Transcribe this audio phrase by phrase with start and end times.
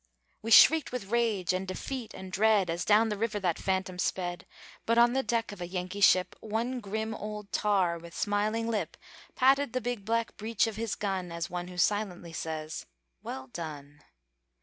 [0.41, 4.47] We shrieked with rage, and defeat, and dread, As down the river that phantom sped;
[4.87, 8.67] But on the deck of a Yankee ship, One grim old tar, with a smiling
[8.67, 8.97] lip,
[9.35, 12.87] Patted the big black breech of his gun, As one who silently says,
[13.21, 14.01] "Well done!"